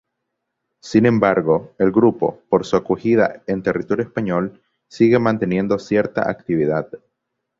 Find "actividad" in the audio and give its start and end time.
6.27-6.87